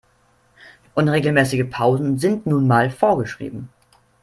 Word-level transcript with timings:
Und 0.95 1.09
regelmäßige 1.09 1.69
Pausen 1.69 2.17
sind 2.17 2.47
nun 2.47 2.65
mal 2.65 2.89
vorgeschrieben. 2.89 3.69